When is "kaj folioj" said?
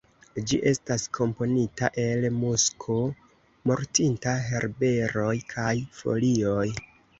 5.55-6.69